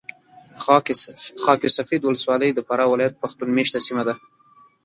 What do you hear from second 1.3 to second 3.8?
خاک سفید ولسوالي د فراه ولایت پښتون مېشته